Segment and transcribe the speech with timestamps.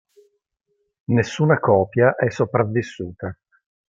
[1.11, 3.37] Nessuna copia è sopravvissuta.